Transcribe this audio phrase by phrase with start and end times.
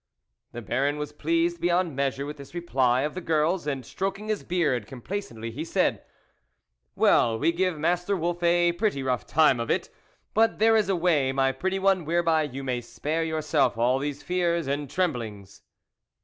[0.51, 4.29] The Baron was pleased beyond measure with this reply of the girl's, and strok ing
[4.29, 6.01] his beard complaisantly, he said:
[6.95, 9.91] "Well, we give Master Wolf a pretty rough time of it;
[10.33, 13.99] but, there is a way, my pretty one, whereby you may spare your self all
[13.99, 15.61] these fears and tremblings."